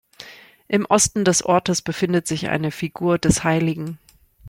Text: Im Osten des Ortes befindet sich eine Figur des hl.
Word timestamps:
Im 0.67 0.87
Osten 0.87 1.25
des 1.25 1.45
Ortes 1.45 1.83
befindet 1.83 2.25
sich 2.25 2.49
eine 2.49 2.71
Figur 2.71 3.19
des 3.19 3.43
hl. 3.43 3.99